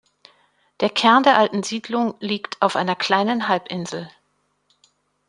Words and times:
Der 0.79 0.89
Kern 0.89 1.21
der 1.21 1.37
alten 1.37 1.61
Siedlung 1.61 2.15
liegt 2.21 2.59
auf 2.63 2.75
einer 2.75 2.95
kleinen 2.95 3.47
Halbinsel. 3.47 4.09